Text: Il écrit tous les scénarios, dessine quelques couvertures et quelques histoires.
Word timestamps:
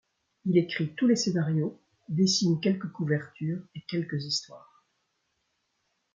Il 0.45 0.57
écrit 0.57 0.95
tous 0.95 1.05
les 1.05 1.15
scénarios, 1.15 1.79
dessine 2.09 2.59
quelques 2.59 2.91
couvertures 2.91 3.61
et 3.75 3.83
quelques 3.87 4.23
histoires. 4.25 4.83